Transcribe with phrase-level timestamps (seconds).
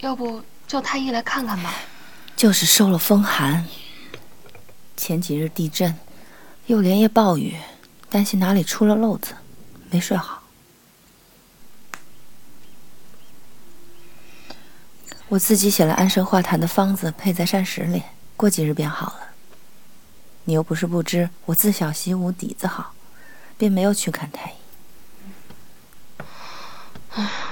[0.00, 1.74] 要不叫太医来看看吧？
[2.36, 3.66] 就是受了风寒。
[4.96, 5.94] 前几日地震，
[6.66, 7.56] 又连夜暴雨，
[8.08, 9.34] 担心哪里出了漏子，
[9.90, 10.42] 没睡好。
[15.28, 18.02] 我自己写了安神化痰的方子，配在膳食里，
[18.36, 19.20] 过几日便好了。
[20.44, 22.94] 你又不是不知，我自小习武，底子好，
[23.56, 24.54] 便没有去看太医。
[27.10, 27.49] 唉。